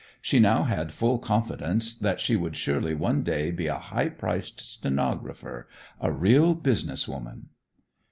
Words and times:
She 0.19 0.39
now 0.39 0.63
had 0.63 0.91
full 0.91 1.19
confidence 1.19 1.93
that 1.93 2.19
she 2.19 2.35
would 2.35 2.55
surely 2.55 2.95
one 2.95 3.21
day 3.21 3.51
be 3.51 3.67
a 3.67 3.77
high 3.77 4.09
priced 4.09 4.59
stenographer, 4.59 5.67
a 5.99 6.11
real 6.11 6.55
"business 6.55 7.07
woman." 7.07 7.49